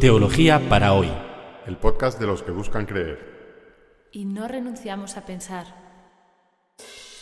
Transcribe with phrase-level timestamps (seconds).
[0.00, 1.10] Teología para hoy.
[1.66, 4.08] El podcast de los que buscan creer.
[4.12, 5.66] Y no renunciamos a pensar.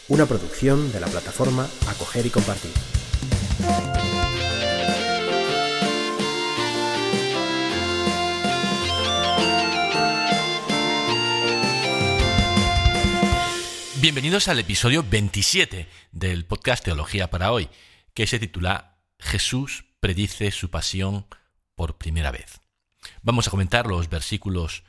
[0.08, 2.72] Una producción de la plataforma Acoger y Compartir.
[14.02, 17.68] Bienvenidos al episodio 27 del podcast Teología para hoy,
[18.14, 21.26] que se titula Jesús predice su pasión
[21.74, 22.60] por primera vez.
[23.22, 24.84] Vamos a comentar los versículos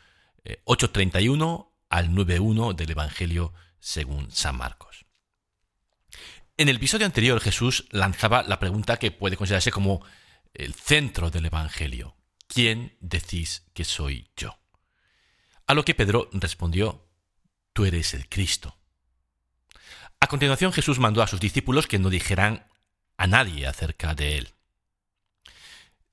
[0.65, 5.05] 8.31 eh, al 9.1 del Evangelio según San Marcos.
[6.57, 10.05] En el episodio anterior Jesús lanzaba la pregunta que puede considerarse como
[10.53, 12.15] el centro del Evangelio.
[12.47, 14.59] ¿Quién decís que soy yo?
[15.65, 17.07] A lo que Pedro respondió,
[17.73, 18.77] tú eres el Cristo.
[20.19, 22.67] A continuación Jesús mandó a sus discípulos que no dijeran
[23.17, 24.49] a nadie acerca de él.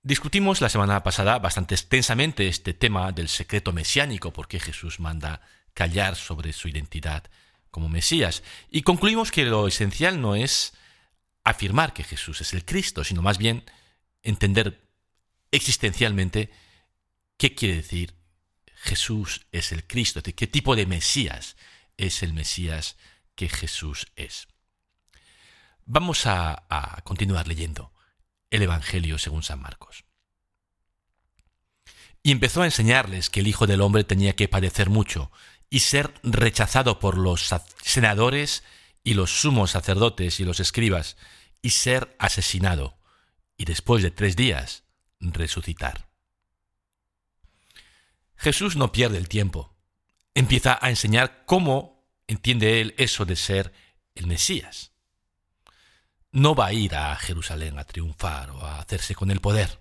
[0.02, 5.42] Discutimos la semana pasada bastante extensamente este tema del secreto mesiánico, porque Jesús manda
[5.74, 7.24] callar sobre su identidad
[7.70, 10.72] como Mesías, y concluimos que lo esencial no es
[11.44, 13.64] afirmar que Jesús es el Cristo, sino más bien
[14.22, 14.80] entender
[15.50, 16.50] existencialmente
[17.36, 18.14] qué quiere decir
[18.74, 21.56] Jesús es el Cristo, qué tipo de Mesías
[21.96, 22.96] es el Mesías
[23.34, 24.48] que Jesús es.
[25.92, 27.92] Vamos a, continuar leyendo
[28.48, 30.04] el Evangelio según San Marcos.
[32.22, 35.32] Y empezó a enseñarles que el Hijo del Hombre tenía que padecer mucho
[35.68, 38.62] y ser rechazado por los senadores
[39.02, 41.16] y los sumos sacerdotes y los escribas,
[41.60, 42.96] y ser asesinado,
[43.56, 44.84] y después de tres días
[45.18, 46.08] resucitar.
[48.36, 49.74] Jesús no pierde el tiempo.
[50.34, 53.72] Empieza a enseñar cómo entiende él eso de ser
[54.14, 54.89] el Mesías.
[56.32, 59.80] No va a ir a Jerusalén a triunfar o a hacerse con el poder,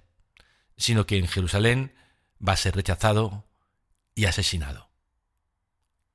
[0.77, 1.93] sino que en Jerusalén
[2.45, 3.45] va a ser rechazado
[4.15, 4.89] y asesinado,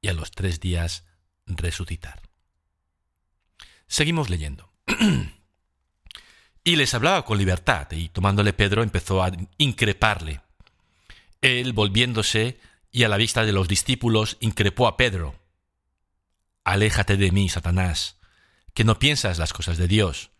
[0.00, 1.04] y a los tres días
[1.47, 2.20] resucitar.
[3.86, 4.72] Seguimos leyendo.
[6.64, 10.41] y les hablaba con libertad, y tomándole Pedro empezó a increparle.
[11.41, 12.58] Él, volviéndose
[12.91, 15.34] y a la vista de los discípulos, increpó a Pedro
[16.64, 18.16] Aléjate de mí, Satanás,
[18.72, 20.31] que no piensas las cosas de Dios,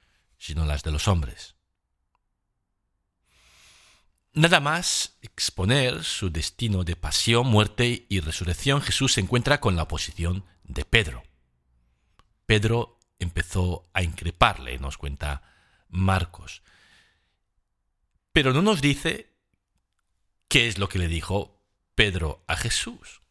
[0.44, 1.55] sino las de los hombres.
[4.34, 9.84] Nada más exponer su destino de pasión, muerte y resurrección, Jesús se encuentra con la
[9.84, 11.22] oposición de Pedro.
[12.44, 15.43] Pedro empezó a increparle, nos cuenta
[15.88, 16.62] Marcos.
[18.32, 19.32] Pero no nos dice
[20.49, 23.22] qué es lo que le dijo Pedro a Jesús.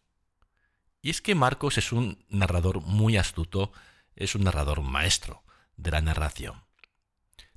[1.04, 3.72] Y es que Marcos es un narrador muy astuto,
[4.16, 5.44] es un narrador maestro
[5.78, 6.64] de la narración.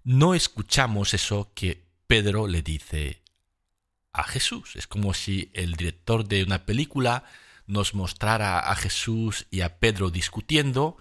[0.07, 3.25] No escuchamos eso que Pedro le dice
[4.13, 4.77] a Jesús.
[4.77, 7.25] Es como si el director de una película
[7.67, 10.97] nos mostrara a Jesús y a Pedro discutiendo,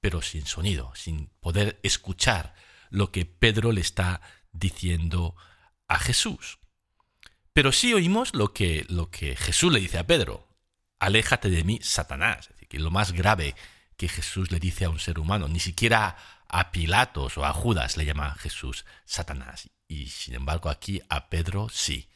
[0.00, 2.56] pero sin sonido, sin poder escuchar
[2.90, 4.20] lo que Pedro le está
[4.50, 5.36] diciendo
[5.86, 6.58] a Jesús.
[7.52, 10.48] Pero sí oímos lo que, lo que Jesús le dice a Pedro
[10.98, 12.46] aléjate de mí, Satanás.
[12.46, 13.54] Es decir, que lo más grave
[13.96, 16.16] que Jesús le dice a un ser humano, ni siquiera
[16.52, 19.70] a Pilatos o a Judas le llama Jesús Satanás.
[19.88, 22.08] Y sin embargo aquí a Pedro sí.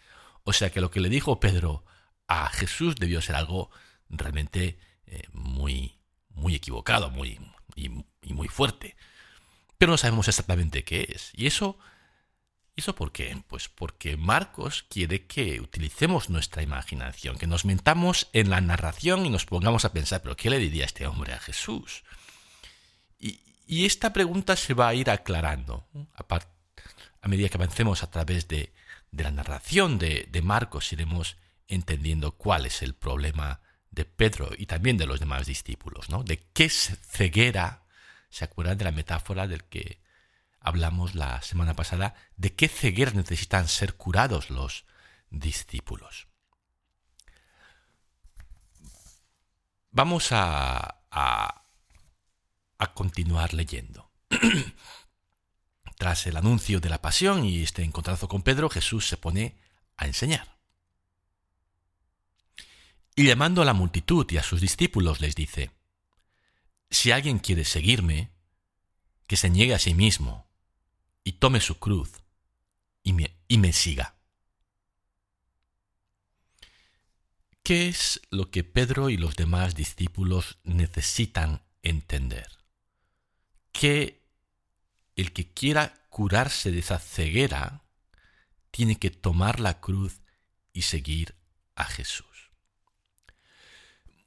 [0.45, 1.85] O sea que lo que le dijo Pedro
[2.29, 3.71] a Jesús debió ser algo
[4.09, 5.99] realmente eh, muy,
[6.29, 7.41] muy equivocado, muy,
[7.75, 8.97] y muy fuerte.
[9.79, 11.33] Pero no sabemos exactamente qué es.
[11.35, 11.79] Y eso
[12.77, 13.43] ¿Y eso por qué?
[13.49, 19.31] Pues porque Marcos quiere que utilicemos nuestra imaginación, que nos mentamos en la narración y
[19.31, 22.05] nos pongamos a pensar, pero ¿qué le diría este hombre a Jesús?
[23.19, 28.72] Y, esta pregunta se va a ir aclarando a, medida que avancemos a través de,
[29.10, 31.37] la narración de, Marcos, iremos
[31.69, 33.60] entendiendo cuál es el problema
[33.91, 36.22] de Pedro y también de los demás discípulos, ¿no?
[36.22, 37.82] De qué ceguera,
[38.31, 40.00] ¿se acuerdan de la metáfora del que
[40.66, 44.85] hablamos la semana pasada de qué ceguera necesitan ser curados los
[45.31, 46.26] discípulos.
[49.93, 51.02] Vamos a,
[52.94, 54.11] continuar leyendo.
[55.99, 59.56] Tras el anuncio de la pasión y este encontrazo con Pedro, Jesús se pone
[59.96, 60.58] a enseñar.
[63.14, 65.70] Y llamando a la multitud y a sus discípulos les dice,
[66.90, 68.31] Si alguien quiere seguirme,
[69.26, 70.46] que se niegue a sí mismo
[71.25, 72.11] y tome su cruz
[73.02, 74.17] y me, y me siga.
[77.62, 82.46] ¿Qué es lo que Pedro y los demás discípulos necesitan entender?
[83.78, 84.26] ¿Qué
[85.17, 87.82] el que quiera curarse de esa ceguera
[88.70, 90.20] tiene que tomar la cruz
[90.73, 91.34] y seguir
[91.75, 92.50] a Jesús.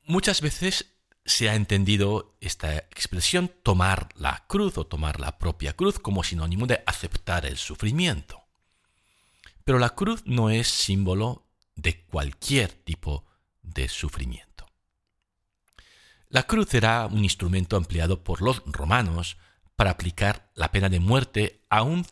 [0.03, 0.87] Muchas veces
[1.23, 6.65] se ha entendido esta expresión tomar la cruz o tomar la propia cruz como sinónimo
[6.65, 8.41] de aceptar el sufrimiento.
[9.63, 13.27] Pero la cruz no es símbolo de cualquier tipo
[13.61, 14.48] de sufrimiento.
[16.31, 19.37] La cruz era un instrumento empleado por los romanos
[19.75, 22.05] para aplicar la pena de muerte a un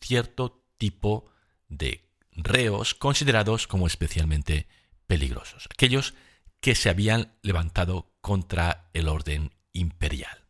[0.00, 1.30] cierto tipo
[1.68, 4.66] de reos considerados como especialmente
[5.06, 6.14] peligrosos, aquellos
[6.60, 10.46] que se habían levantado contra el orden imperial.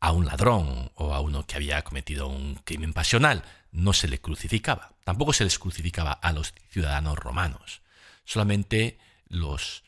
[0.00, 4.20] A un ladrón o a uno que había cometido un crimen pasional no se le
[4.20, 7.82] crucificaba, tampoco se les crucificaba a los ciudadanos romanos,
[8.24, 8.98] solamente
[9.28, 9.84] los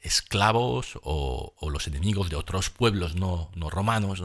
[0.00, 4.22] esclavos o, los enemigos de otros pueblos no, romanos,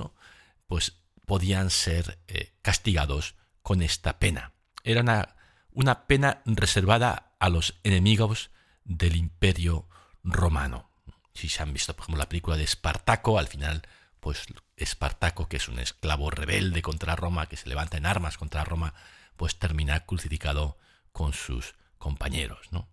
[0.68, 4.54] pues podían ser eh, castigados con esta pena.
[4.84, 5.36] Era una,
[5.72, 8.52] una pena reservada a los enemigos
[8.84, 9.88] del imperio
[10.24, 10.90] romano.
[11.34, 13.84] Si se han visto, por ejemplo, la película de Espartaco, al final,
[14.20, 14.46] pues
[14.78, 18.94] Espartaco, que es un esclavo rebelde contra Roma, que se levanta en armas contra Roma,
[19.38, 20.78] pues termina crucificado
[21.12, 22.88] con sus compañeros, ¿no?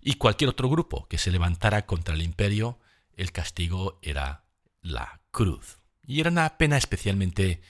[0.00, 2.78] Y cualquier otro grupo que se levantara contra el imperio,
[3.16, 4.44] el castigo era
[4.80, 5.78] la cruz.
[6.06, 7.62] Y era una pena especialmente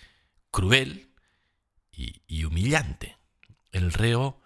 [0.50, 1.10] cruel
[1.92, 3.16] y, y humillante.
[3.72, 4.40] El reo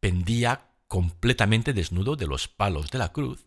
[0.00, 3.46] pendía completamente desnudo de los palos de la cruz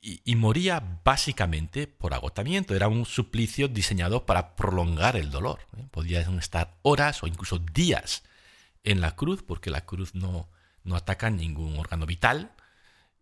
[0.00, 2.74] y, moría básicamente por agotamiento.
[2.74, 5.60] Era un suplicio diseñado para prolongar el dolor.
[5.76, 5.86] ¿eh?
[5.90, 8.22] Podían estar horas o incluso días
[8.84, 10.48] en la cruz, porque la cruz no,
[10.84, 12.52] no ataca ningún órgano vital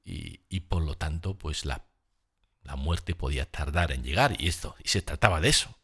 [0.08, 1.84] y, por lo tanto, pues la,
[2.62, 4.40] la, muerte podía tardar en llegar.
[4.40, 5.76] Y esto, y se trataba de eso,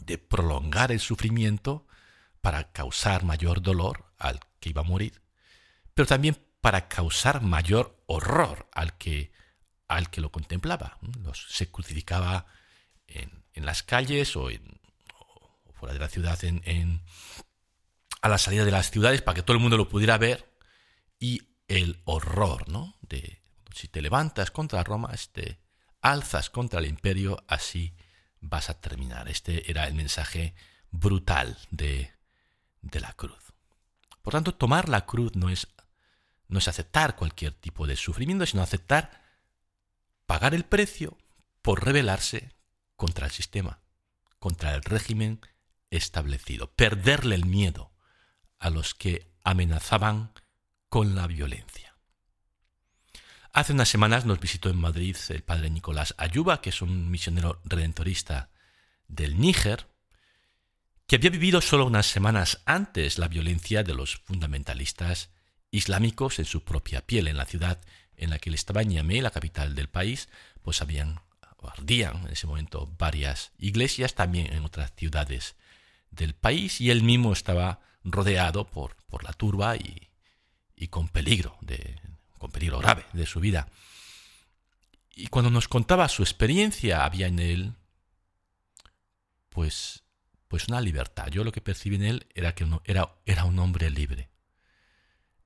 [0.00, 1.86] de prolongar el sufrimiento
[2.40, 5.20] para causar mayor dolor al que iba a morir,
[5.92, 9.32] pero también para causar mayor horror al que
[9.86, 10.98] al que lo contemplaba.
[11.22, 12.46] Los, se crucificaba
[13.06, 14.80] en, las calles o, en,
[15.74, 17.02] fuera de la ciudad, en,
[18.20, 20.48] a la salida de las ciudades, para que todo el mundo lo pudiera ver.
[21.18, 22.94] Y el horror, ¿no?
[23.00, 23.42] De
[23.78, 25.60] si te levantas contra Roma, te
[26.00, 27.94] alzas contra el imperio, así
[28.40, 29.28] vas a terminar.
[29.28, 30.56] Este era el mensaje
[30.90, 32.12] brutal de,
[32.82, 33.52] de la cruz.
[34.20, 35.68] Por tanto, tomar la cruz no es,
[36.48, 39.22] no es aceptar cualquier tipo de sufrimiento, sino aceptar
[40.26, 41.16] pagar el precio
[41.62, 42.52] por rebelarse
[42.96, 43.78] contra el sistema,
[44.40, 45.40] contra el régimen
[45.90, 47.92] establecido, perderle el miedo
[48.58, 50.32] a los que amenazaban
[50.88, 51.87] con la violencia.
[53.52, 57.60] Hace unas semanas nos visitó en Madrid el padre Nicolás Ayuba, que es un misionero
[57.64, 58.50] redentorista
[59.08, 59.88] del Níger,
[61.06, 65.30] que había vivido solo unas semanas antes la violencia de los fundamentalistas
[65.70, 67.80] islámicos en su propia piel en la ciudad
[68.16, 70.28] en la que él estaba en Niamey, la capital del país,
[70.62, 71.20] pues habían,
[71.62, 75.56] ardían en ese momento varias iglesias, también en otras ciudades
[76.10, 80.10] del país, y él mismo estaba rodeado por, por la turba y,
[80.76, 82.00] y con peligro, de,
[82.38, 83.68] con peligro grave de su vida.
[85.18, 87.74] Y cuando nos contaba su experiencia, había en él,
[89.48, 90.04] pues,
[90.46, 91.26] pues una libertad.
[91.26, 94.30] Yo lo que percibí en él era que era, era un hombre libre.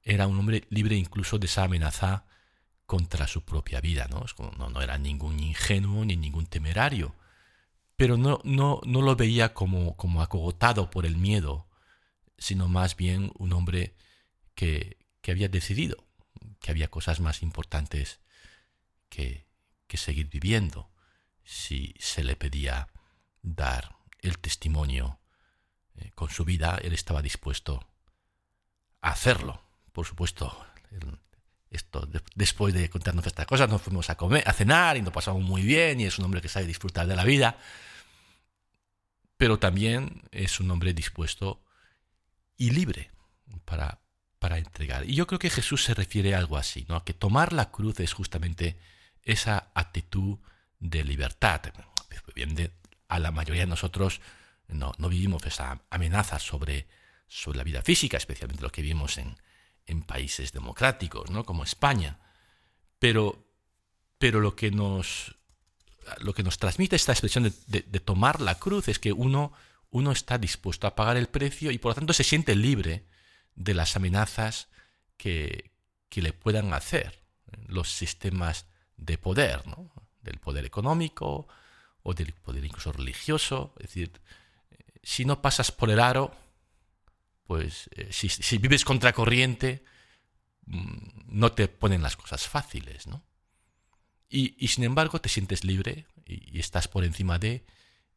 [0.02, 2.26] Era un hombre libre incluso de esa amenaza
[2.85, 4.26] contra su propia vida, ¿no?
[4.69, 7.14] No, era ningún ingenuo ni ningún temerario,
[7.97, 11.66] pero no, no, no lo veía como, como acogotado por el miedo,
[12.37, 13.97] sino más bien un hombre
[14.55, 16.05] que, que había decidido
[16.61, 18.21] que había cosas más importantes
[19.09, 19.47] que,
[19.87, 20.91] que seguir viviendo
[21.45, 22.89] si se le pedía
[23.43, 25.19] dar el testimonio
[25.97, 27.87] eh, con su vida, él estaba dispuesto
[29.01, 29.62] a hacerlo.
[29.93, 30.67] Por supuesto,
[31.71, 35.43] esto, después de contarnos estas cosas, nos fuimos a comer, a cenar y nos pasamos
[35.43, 37.59] muy bien y es un hombre que sabe disfrutar de la vida,
[39.37, 41.62] pero también es un hombre dispuesto
[42.57, 43.11] y libre
[43.65, 44.01] para,
[44.42, 45.08] para entregar.
[45.08, 46.96] Y yo creo que Jesús se refiere a algo así, ¿no?
[46.96, 48.76] A que tomar la cruz es justamente
[49.22, 50.40] esa actitud
[50.80, 51.61] de libertad.
[53.06, 54.20] A la mayoría de nosotros
[54.66, 56.88] no, no vivimos esa amenaza sobre,
[57.28, 59.37] sobre la vida física, especialmente los que vivimos en,
[59.87, 61.44] en países democráticos, ¿no?
[61.44, 62.18] como España.
[62.99, 63.46] Pero,
[64.18, 65.37] pero lo, que nos,
[66.18, 69.52] lo que nos transmite esta expresión de, tomar la cruz es que uno,
[69.90, 73.06] uno está dispuesto a pagar el precio y por lo tanto se siente libre
[73.54, 74.68] de las amenazas
[75.16, 75.73] que,
[76.09, 77.23] que le puedan hacer
[77.66, 78.66] los sistemas
[78.97, 79.62] de poder,
[80.23, 81.49] del poder económico
[82.02, 83.75] o del poder incluso religioso.
[83.78, 84.21] Es decir,
[85.02, 86.35] si no pasas por el aro,
[87.44, 89.85] pues eh, si, si, vives contracorriente,
[90.66, 93.25] mm, no te ponen las cosas fáciles, ¿no?
[94.28, 97.64] Y, y sin embargo te sientes libre y, estás por encima de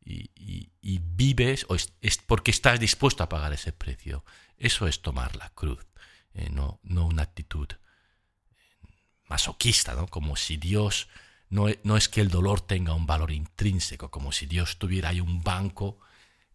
[0.05, 4.23] y, vives o es, porque estás dispuesto a pagar ese precio.
[4.57, 5.85] Eso es tomar la cruz,
[6.33, 7.67] eh, no, no una actitud
[9.27, 10.07] masoquista, ¿no?
[10.07, 11.07] Como si Dios
[11.49, 15.19] no, no, es que el dolor tenga un valor intrínseco, como si Dios tuviera ahí
[15.19, 15.99] un banco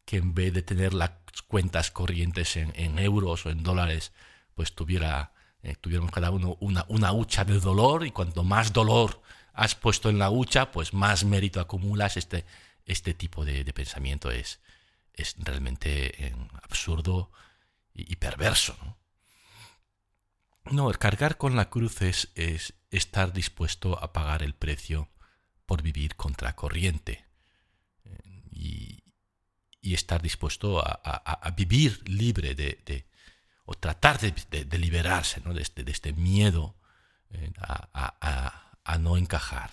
[0.04, 1.12] que en vez de tener las
[1.46, 4.12] cuentas corrientes en, en euros o en dólares,
[4.54, 9.22] pues tuviera, eh, tuviéramos cada uno una, una hucha de dolor y cuanto más dolor
[9.52, 12.16] has puesto en la hucha, pues más mérito acumulas.
[12.16, 12.44] Este,
[12.90, 14.60] este tipo de, de pensamiento es,
[15.12, 17.30] es realmente eh, absurdo
[17.92, 18.76] y, perverso.
[20.70, 20.90] ¿no?
[20.90, 25.08] El cargar con la cruz es, es, estar dispuesto a pagar el precio
[25.66, 27.24] por vivir contracorriente
[28.50, 29.02] y,
[29.80, 33.06] y estar dispuesto a, a, a vivir libre de, de,
[33.70, 35.54] o tratar de, de liberarse ¿no?
[35.54, 36.74] de, este, este, miedo
[37.30, 39.70] eh, a, no encajar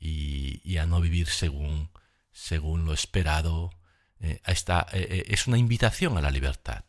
[0.00, 1.90] y, y, a no vivir según,
[2.34, 3.70] según lo esperado.
[4.20, 6.84] Eh, esta, eh, es una invitación a la libertad.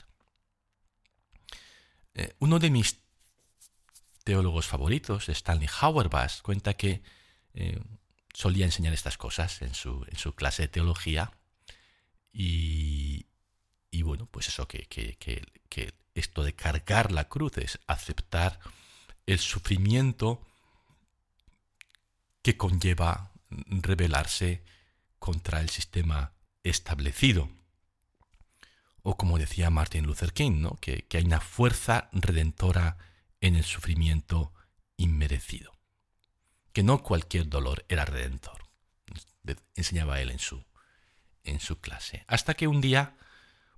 [2.15, 2.99] Eh, uno de mis
[4.23, 7.03] teólogos favoritos, Stanley Hauerbach, cuenta que
[7.53, 7.79] eh,
[8.33, 11.31] solía enseñar estas cosas en su, en su clase de teología
[12.31, 13.27] y,
[13.91, 18.59] y bueno, pues eso, que, que, que, que, esto de cargar la cruz es aceptar
[19.25, 20.41] el sufrimiento
[22.41, 24.63] que conlleva rebelarse
[25.25, 27.49] contra el sistema establecido.
[29.01, 30.75] O como decía Martin Luther King, ¿no?
[30.75, 32.97] que, que hay una fuerza redentora
[33.41, 34.53] en el sufrimiento
[34.97, 35.71] inmerecido.
[36.73, 38.69] Que no cualquier dolor era redentor,
[39.73, 40.63] enseñaba él en su,
[41.43, 42.23] en su clase.
[42.27, 43.17] Hasta que un día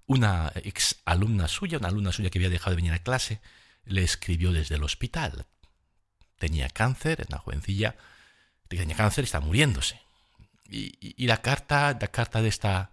[0.05, 3.39] una ex alumna suya, una alumna suya que había dejado de venir a clase,
[3.85, 5.45] le escribió desde el hospital.
[6.35, 7.95] Tenía cáncer, una jovencilla,
[8.67, 10.06] tenía cáncer está muriéndose.
[10.69, 12.91] Y, la carta, la carta de esta,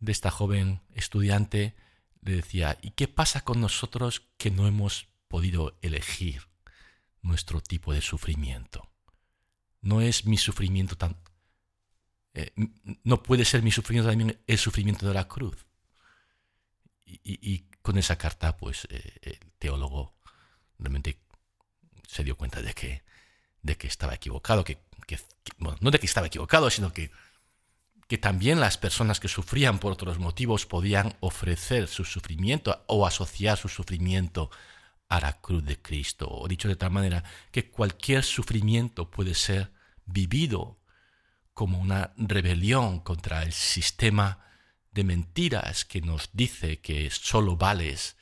[0.00, 1.74] de esta joven estudiante
[2.22, 6.48] le decía, ¿y qué pasa con nosotros que no hemos podido elegir
[7.20, 8.90] nuestro tipo de sufrimiento?
[9.80, 11.16] No es mi sufrimiento tan...
[12.34, 12.52] Eh,
[13.04, 15.66] no puede ser mi sufrimiento también el sufrimiento de la cruz.
[17.04, 20.14] Y con esa carta, pues eh, el teólogo
[20.78, 21.20] realmente
[22.08, 23.02] se dio cuenta de que,
[23.62, 25.18] de que estaba equivocado, que, que,
[25.58, 27.10] bueno, no de que estaba equivocado, sino que
[28.12, 33.56] que también las personas que sufrían por otros motivos podían ofrecer su sufrimiento o asociar
[33.56, 34.50] su sufrimiento
[35.08, 36.28] a la cruz de Cristo.
[36.28, 39.72] O dicho de tal manera, que cualquier sufrimiento puede ser
[40.04, 40.78] vivido
[41.54, 44.44] como una rebelión contra el sistema
[44.90, 48.18] de mentiras que nos dice que solo vales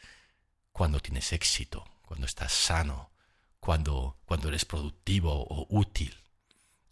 [0.71, 3.10] cuando tienes éxito, cuando estás sano,
[3.61, 6.17] cuando, cuando eres productivo o útil.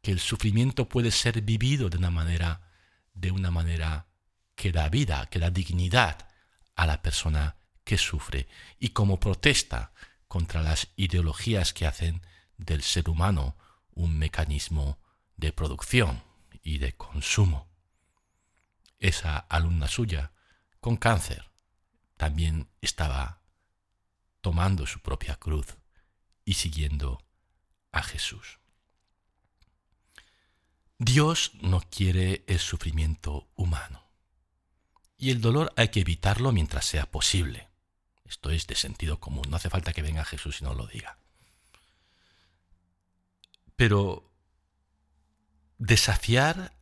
[0.03, 2.69] Que el sufrimiento puede ser vivido de una manera
[3.15, 4.07] de una manera
[4.55, 6.29] que da vida, que da dignidad
[6.77, 8.49] a la persona que sufre
[8.79, 9.93] y como protesta
[10.29, 12.23] contra las ideologías que hacen
[12.57, 13.57] del ser humano
[13.91, 14.99] un mecanismo
[15.37, 16.23] de producción
[16.63, 17.69] y de consumo.
[18.99, 20.33] Esa alumna suya,
[20.81, 21.51] con cáncer,
[22.17, 23.41] también estaba
[24.41, 25.78] tomando su propia cruz
[26.49, 27.23] y siguiendo
[27.93, 28.59] a Jesús.
[30.97, 34.03] Dios no quiere el sufrimiento humano.
[35.19, 37.69] Y el dolor hay que evitarlo mientras sea posible.
[38.25, 39.45] Esto es de sentido común.
[39.51, 41.19] No hace falta que venga Jesús y no lo diga.
[43.77, 44.33] Pero
[45.77, 46.73] desafiar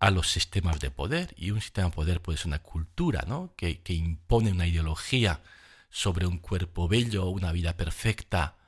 [0.00, 3.54] a los sistemas de poder, y un sistema de poder puede ser una cultura, ¿no?
[3.56, 5.40] que, que impone una ideología
[5.88, 8.58] sobre un cuerpo bello, una vida perfecta,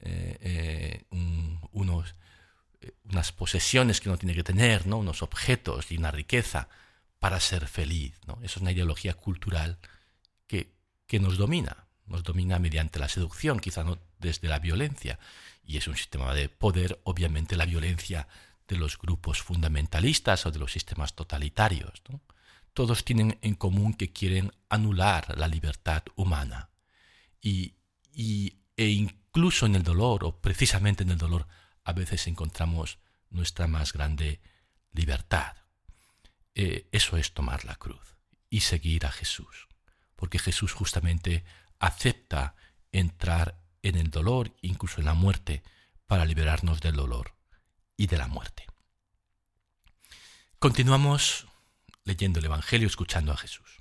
[0.00, 2.14] eh, eh, un, unos
[3.04, 4.98] unas posesiones que uno tiene que tener, ¿no?
[4.98, 6.68] unos objetos y una riqueza
[7.18, 8.14] para ser feliz.
[8.26, 8.34] ¿no?
[8.42, 9.78] Eso es una ideología cultural
[10.46, 10.74] que,
[11.06, 15.18] que nos domina, nos domina mediante la seducción, quizá no desde la violencia.
[15.64, 18.28] Y es un sistema de poder, obviamente la violencia
[18.66, 22.02] de los grupos fundamentalistas o de los sistemas totalitarios.
[22.72, 26.70] Todos tienen en común que quieren anular la libertad humana.
[27.40, 27.74] Y,
[28.12, 31.48] y, e incluso en el dolor, o precisamente en el dolor,
[31.84, 34.40] a veces encontramos nuestra más grande
[34.92, 35.56] libertad.
[36.54, 38.16] Eh, eso es tomar la cruz
[38.48, 39.66] y seguir a Jesús,
[40.14, 41.44] porque Jesús justamente
[41.80, 42.54] acepta
[42.92, 45.62] entrar en el dolor, incluso en la muerte,
[46.06, 47.34] para liberarnos del dolor
[47.96, 48.64] y de la muerte.
[50.60, 51.48] Continuamos
[52.04, 53.77] leyendo el Evangelio, escuchando a Jesús.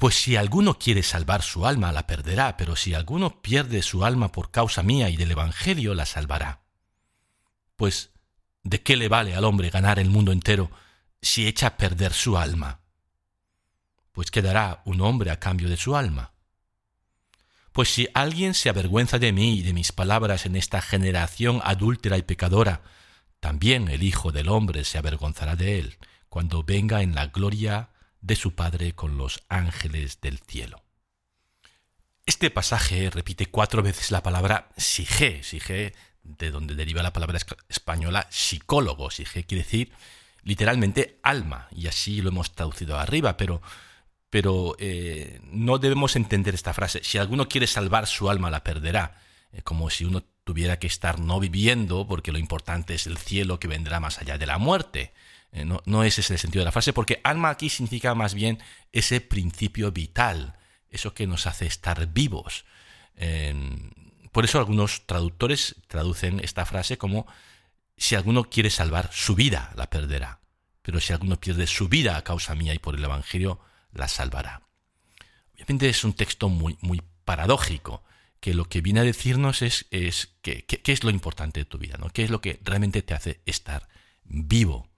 [0.00, 4.32] Pues si alguno quiere salvar su alma, la perderá, pero si alguno pierde su alma
[4.32, 6.62] por causa mía y del Evangelio, la salvará.
[7.76, 8.08] Pues,
[8.62, 10.70] ¿de qué le vale al hombre ganar el mundo entero
[11.20, 12.80] si echa a perder su alma?
[14.12, 16.32] Pues quedará un hombre a cambio de su alma.
[17.72, 22.16] Pues si alguien se avergüenza de mí y de mis palabras en esta generación adúltera
[22.16, 22.80] y pecadora,
[23.38, 25.98] también el Hijo del Hombre se avergonzará de él
[26.30, 27.90] cuando venga en la gloria
[28.20, 30.82] de su Padre con los ángeles del cielo.
[32.26, 38.26] Este pasaje repite cuatro veces la palabra sige, sige, de donde deriva la palabra española
[38.30, 39.10] psicólogo.
[39.10, 39.92] Sige quiere decir
[40.42, 43.60] literalmente alma, y así lo hemos traducido arriba, pero,
[44.30, 47.02] pero eh, no debemos entender esta frase.
[47.04, 49.20] Si alguno quiere salvar su alma, la perderá,
[49.64, 53.68] como si uno tuviera que estar no viviendo, porque lo importante es el cielo que
[53.68, 55.12] vendrá más allá de la muerte.
[55.52, 58.58] Eh, no, es ese el sentido de la frase, porque alma aquí significa más bien
[58.92, 60.56] ese principio vital,
[60.88, 62.64] eso que nos hace estar vivos.
[64.32, 67.26] por eso algunos traductores traducen esta frase como
[67.96, 70.40] si alguno quiere salvar su vida, la perderá,
[70.82, 73.60] pero si alguno pierde su vida a causa mía y por el Evangelio,
[73.92, 74.62] la salvará.
[75.54, 78.02] Obviamente es un texto muy, muy paradójico,
[78.40, 81.98] que lo que viene a decirnos es, es qué es lo importante de tu vida,
[81.98, 82.08] ¿no?
[82.08, 83.88] qué es lo que realmente te hace estar
[84.24, 84.89] vivo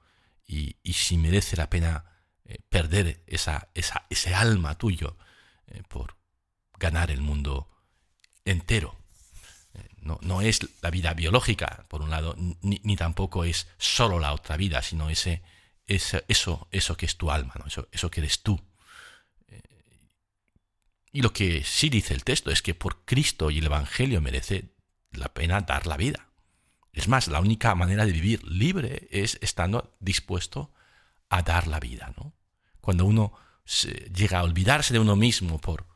[0.52, 2.04] y, si merece la pena
[2.44, 5.16] eh, perder esa, ese alma tuyo
[5.66, 6.16] eh, por
[6.78, 7.70] ganar el mundo
[8.44, 8.96] entero.
[9.74, 14.34] Eh, no, no, es la vida biológica, por un lado, ni, tampoco es solo la
[14.34, 15.42] otra vida, sino ese,
[15.86, 17.66] ese, eso, eso que es tu alma, ¿no?
[17.66, 18.60] eso, eso que eres tú.
[21.14, 24.72] Y lo que sí dice el texto es que por Cristo y el Evangelio merece
[25.10, 26.31] la pena dar la vida.
[26.92, 30.70] Es más, la única manera de vivir libre es estando dispuesto
[31.30, 32.12] a dar la vida.
[32.18, 32.34] ¿no?
[32.80, 33.32] Cuando uno
[34.14, 35.86] llega a olvidarse de uno mismo por,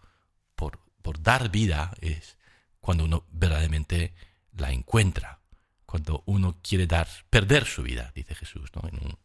[0.54, 2.36] por, dar vida, es
[2.80, 4.14] cuando uno verdaderamente
[4.56, 5.40] la encuentra.
[5.84, 8.88] Cuando uno quiere dar, perder su vida, dice Jesús, ¿no?
[8.88, 9.16] en,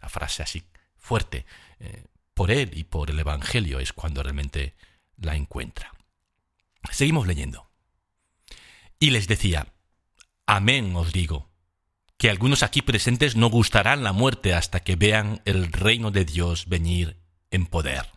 [0.00, 0.62] una frase así
[0.96, 1.44] fuerte.
[1.80, 4.74] Eh, por Él y por el Evangelio es cuando realmente
[5.16, 5.92] la encuentra.
[6.90, 7.68] Seguimos leyendo.
[8.98, 9.66] Y les decía,
[10.50, 11.46] Amén os digo,
[12.18, 16.66] que algunos aquí presentes no gustarán la muerte hasta que vean el reino de Dios
[16.66, 18.10] venir en poder.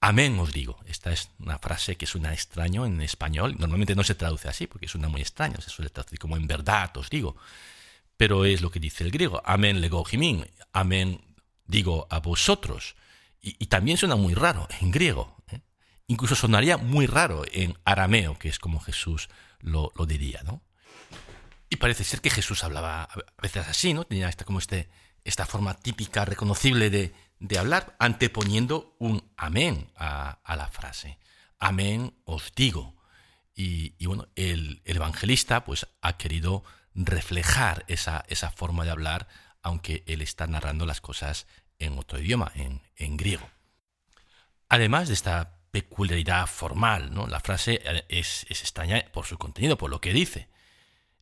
[0.00, 0.80] Amén os digo.
[0.86, 3.56] Esta es una frase que suena extraño en español.
[3.58, 5.60] Normalmente no se traduce así porque suena muy extraño.
[5.60, 7.36] Se suele traducir como en verdad os digo.
[8.16, 9.42] Pero es lo que dice el griego.
[9.44, 10.02] Amén lego.
[10.72, 11.20] Amén
[11.66, 12.96] digo a vosotros.
[13.42, 15.36] Y, también suena muy raro en griego.
[16.10, 19.28] Incluso sonaría muy raro en arameo, que es como Jesús
[19.60, 20.62] lo, diría, ¿no?
[21.68, 24.04] Y parece ser que Jesús hablaba a veces así, ¿no?
[24.04, 24.88] Tenía esta, como este,
[25.22, 31.18] esta forma típica, reconocible de, hablar, anteponiendo un amén a, la frase.
[31.58, 32.96] Amén os digo.
[33.54, 39.28] Y, bueno, el, evangelista pues ha querido reflejar esa, esa forma de hablar,
[39.60, 41.46] aunque él está narrando las cosas
[41.78, 43.46] en otro idioma, en griego.
[44.70, 47.14] Además de esta peculiaridad formal.
[47.14, 47.26] ¿no?
[47.26, 50.48] La frase eh, es, extraña por su contenido, por lo que dice,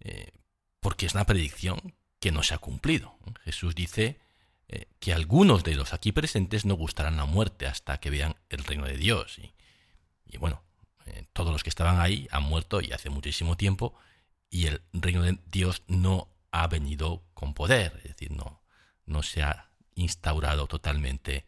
[0.01, 0.33] eh,
[0.81, 3.19] porque es una predicción que no se ha cumplido.
[3.45, 4.21] Jesús dice
[4.69, 8.65] eh, que algunos de los aquí presentes no gustarán la muerte hasta que vean el
[8.65, 9.39] reino de Dios.
[9.39, 10.63] Y, bueno,
[11.33, 13.95] todos los que estaban ahí han muerto y hace muchísimo tiempo
[14.51, 18.63] y el reino de Dios no ha venido con poder, es decir, no,
[19.05, 21.47] no se ha instaurado totalmente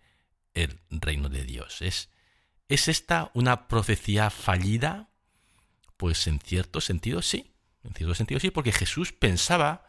[0.55, 1.83] el reino de Dios.
[1.83, 2.11] Es,
[2.69, 5.09] ¿Es esta una profecía fallida?
[5.97, 9.87] Pues en cierto sentido sí, en cierto sentido sí, porque Jesús pensaba,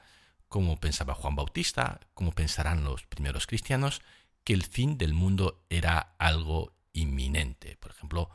[0.48, 4.02] como pensaba Juan Bautista, como pensarán los primeros cristianos,
[4.46, 7.76] que el fin del mundo era algo inminente.
[7.76, 8.30] Por ejemplo,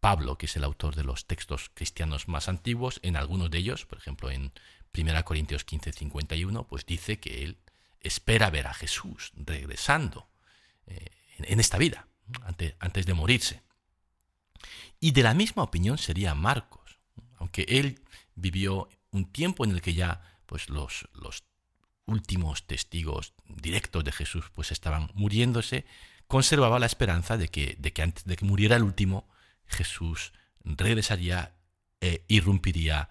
[0.00, 3.86] Pablo, que es el autor de los textos cristianos más antiguos, en algunos de ellos,
[3.86, 4.52] por ejemplo en
[4.96, 7.58] 1 Corintios 15, 51, pues dice que él
[8.00, 10.28] espera ver a Jesús regresando
[10.86, 12.08] eh, en, esta vida,
[12.80, 13.65] antes de morirse.
[15.00, 16.98] Y de la misma opinión sería Marcos,
[17.38, 18.00] aunque él
[18.34, 21.08] vivió un tiempo en el que ya pues, los,
[22.06, 25.84] últimos testigos directos de Jesús pues, estaban muriéndose,
[26.28, 29.28] conservaba la esperanza de que, de que antes de que muriera el último,
[29.66, 30.32] Jesús
[30.64, 31.56] regresaría
[32.00, 33.08] e irrumpiría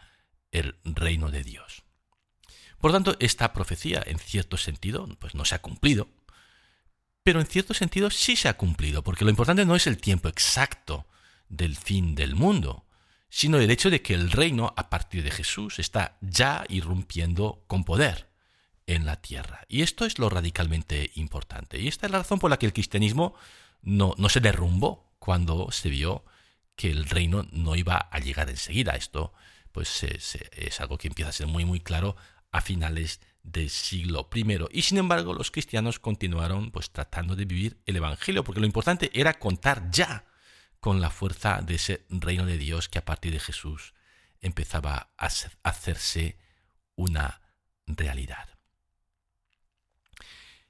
[0.51, 1.83] el reino de Dios.
[2.79, 6.07] Por tanto, esta profecía, en cierto sentido, pues no se ha cumplido,
[7.23, 10.29] pero en cierto sentido sí se ha cumplido, porque lo importante no es el tiempo
[10.29, 11.07] exacto
[11.49, 12.85] del fin del mundo,
[13.29, 17.83] sino el hecho de que el reino a partir de Jesús está ya irrumpiendo con
[17.83, 18.29] poder.
[18.87, 19.65] en la tierra.
[19.67, 21.79] Y esto es lo radicalmente importante.
[21.79, 23.33] Y esta es la razón por la que el cristianismo
[23.81, 26.23] no, no se derrumbó cuando se vio
[26.75, 28.91] que el reino no iba a llegar enseguida.
[28.95, 29.33] Esto
[29.71, 32.15] pues es algo que empieza a ser muy muy claro
[32.51, 34.45] a finales del siglo I.
[34.71, 39.11] Y sin embargo, los cristianos continuaron pues tratando de vivir el evangelio, porque lo importante
[39.13, 40.25] era contar ya
[40.85, 43.95] con la fuerza de ese reino de Dios que a partir de Jesús
[44.39, 45.29] empezaba a
[45.63, 46.37] hacerse
[46.93, 47.41] una
[47.87, 48.49] realidad.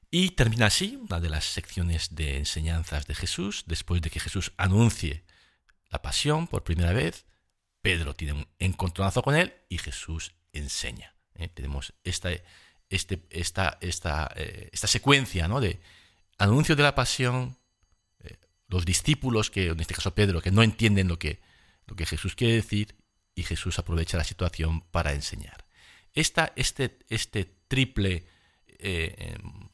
[0.10, 4.54] Y termina así una de las secciones de enseñanzas de Jesús, después de que Jesús
[4.56, 5.26] anuncie
[5.90, 7.26] la pasión por primera vez,
[7.82, 11.14] Pedro tiene un encontronazo con él y Jesús enseña.
[11.34, 11.50] ¿eh?
[11.50, 12.30] tenemos esta,
[12.88, 15.60] este, esta, esta, eh, esta secuencia ¿no?
[15.60, 15.82] de
[16.38, 17.58] anuncio de la pasión,
[18.68, 21.40] los discípulos, que en este caso Pedro, que no entienden lo que,
[21.86, 22.96] lo que Jesús quiere decir,
[23.36, 25.66] y Jesús aprovecha la situación para enseñar.
[26.14, 28.26] Esta este, este triple
[28.80, 29.70] em,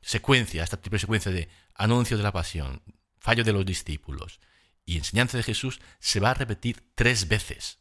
[0.00, 2.82] secuencia, esta triple secuencia de anuncio de la pasión,
[3.18, 4.40] fallo de los discípulos
[4.84, 7.78] y enseñanza de Jesús se va a repetir tres veces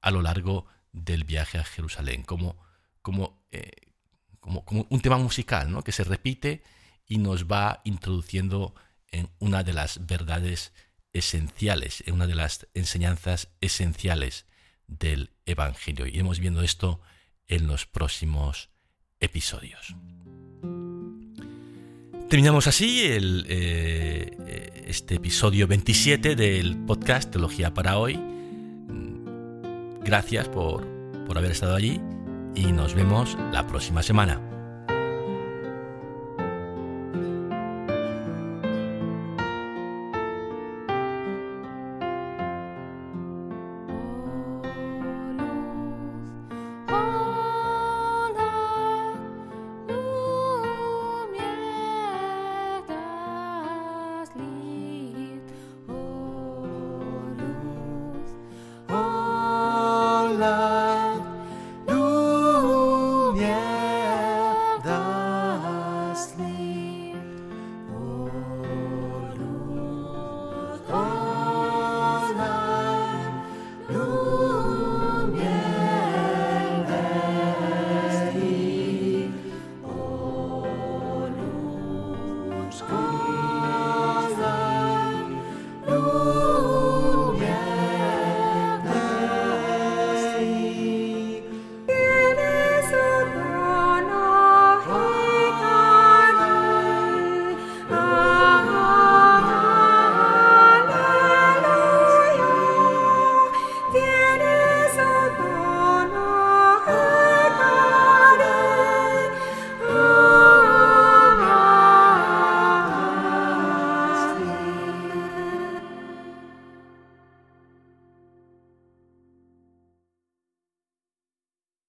[0.00, 2.58] a lo largo del viaje a Jerusalén, como,
[3.02, 3.70] como, eh,
[4.40, 5.82] como un tema musical ¿no?
[5.82, 6.62] que se repite
[7.06, 8.74] y nos va introduciendo
[9.10, 10.72] en una de las verdades
[11.12, 14.46] esenciales, en una de las enseñanzas esenciales
[14.86, 16.06] del Evangelio.
[16.06, 17.00] Iremos viendo esto
[17.48, 18.70] en los próximos
[19.20, 19.94] episodios.
[22.28, 28.18] Terminamos así eh, este episodio 27 del podcast Teología para hoy.
[30.02, 30.86] Gracias por,
[31.24, 32.00] por haber estado allí
[32.54, 34.55] y nos vemos la próxima semana.